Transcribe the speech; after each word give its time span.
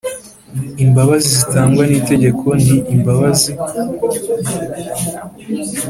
Imbabazi 0.83 1.29
zitangwa 1.37 1.83
n 1.89 1.91
itegeko 1.99 2.47
ni 2.63 2.75
imbabazi 2.95 3.51